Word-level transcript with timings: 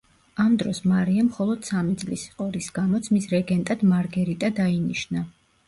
ამ 0.43 0.53
დროს 0.61 0.79
მარია 0.91 1.25
მხოლოდ 1.27 1.67
სამი 1.67 1.93
წლის 2.05 2.25
იყო, 2.31 2.49
რის 2.57 2.71
გამოც 2.79 3.13
მის 3.19 3.29
რეგენტად 3.37 3.87
მარგერიტა 3.93 4.53
დაინიშნა. 4.65 5.27